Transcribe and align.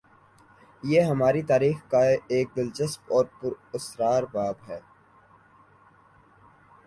یہ 0.83 1.01
ہماری 1.01 1.41
تاریخ 1.41 1.77
کا 1.89 1.99
ایک 2.27 2.55
دلچسپ 2.55 3.13
اور 3.13 3.25
پر 3.39 3.51
اسرار 3.73 4.23
باب 4.31 4.55
ہے۔ 4.69 4.79